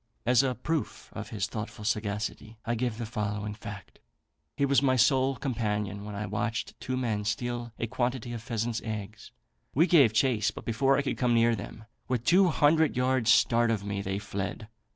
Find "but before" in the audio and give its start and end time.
10.49-10.97